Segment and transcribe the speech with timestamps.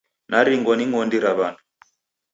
[0.29, 1.63] Naringwa ni ng'ondi ra w'andu.